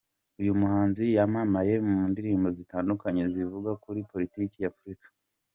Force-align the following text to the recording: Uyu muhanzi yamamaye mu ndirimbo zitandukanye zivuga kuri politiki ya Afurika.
Uyu 0.41 0.53
muhanzi 0.61 1.03
yamamaye 1.17 1.73
mu 1.89 1.99
ndirimbo 2.11 2.47
zitandukanye 2.57 3.23
zivuga 3.33 3.71
kuri 3.83 3.99
politiki 4.11 4.57
ya 4.61 4.69
Afurika. 4.73 5.07